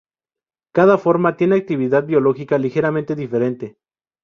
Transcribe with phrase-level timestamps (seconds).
[0.73, 3.77] Cada forma tiene actividad biológica ligeramente diferente.